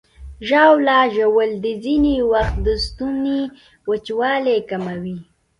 [0.47, 1.51] ژاوله ژوول
[1.83, 3.41] ځینې وخت د ستوني
[3.89, 5.17] وچوالی کموي.